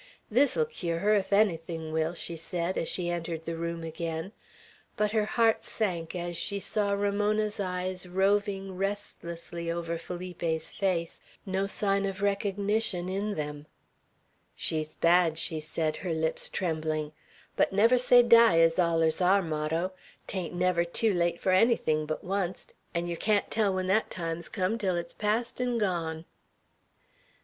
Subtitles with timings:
[0.31, 4.31] "This'll cure her, ef ennything will," she said, as she entered the room again;
[4.97, 11.67] but her heart sank as she saw Ramona's eyes roving restlessly over Felipe's face, no
[11.67, 13.67] sign of recognition in them.
[14.55, 17.11] "She's bad," she said, her lips trembling;
[17.55, 19.91] "but, 'never say die!' ez allers our motto;
[20.25, 24.49] 'tain't never tew late fur ennything but oncet, 'n' yer can't tell when thet time's
[24.49, 26.25] come till it's past 'n' gone."